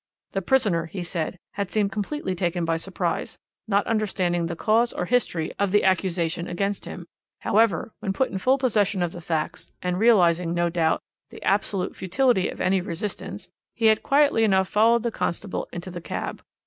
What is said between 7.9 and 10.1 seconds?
when put in full possession of the facts, and